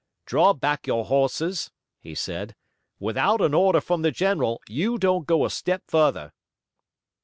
[0.25, 1.69] "Draw back your horses,"
[1.99, 2.55] he said.
[2.97, 6.33] "Without an order from the general you don't go a step further."